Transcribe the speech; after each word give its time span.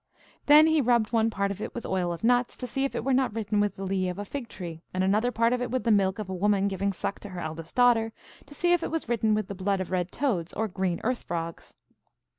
Then 0.47 0.65
he 0.65 0.81
rubbed 0.81 1.13
one 1.13 1.29
part 1.29 1.51
of 1.51 1.61
it 1.61 1.75
with 1.75 1.85
oil 1.85 2.11
of 2.11 2.23
nuts, 2.23 2.55
to 2.55 2.65
see 2.65 2.85
if 2.85 2.95
it 2.95 3.03
were 3.03 3.13
not 3.13 3.35
written 3.35 3.59
with 3.59 3.75
the 3.75 3.83
lee 3.83 4.09
of 4.09 4.17
a 4.17 4.25
fig 4.25 4.49
tree, 4.49 4.81
and 4.95 5.03
another 5.03 5.31
part 5.31 5.53
of 5.53 5.61
it 5.61 5.69
with 5.69 5.83
the 5.83 5.91
milk 5.91 6.17
of 6.17 6.27
a 6.27 6.33
woman 6.33 6.67
giving 6.67 6.91
suck 6.91 7.19
to 7.19 7.29
her 7.29 7.39
eldest 7.39 7.75
daughter, 7.75 8.11
to 8.47 8.55
see 8.55 8.73
if 8.73 8.81
it 8.81 8.89
was 8.89 9.07
written 9.07 9.35
with 9.35 9.47
the 9.47 9.53
blood 9.53 9.79
of 9.79 9.91
red 9.91 10.11
toads 10.11 10.53
or 10.53 10.67
green 10.67 10.99
earth 11.03 11.21
frogs. 11.21 11.75